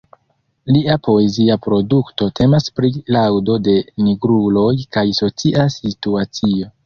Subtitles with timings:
[0.75, 3.77] Lia poezia produkto temas pri laŭdo de
[4.07, 6.73] "nigruloj kaj socia situacio".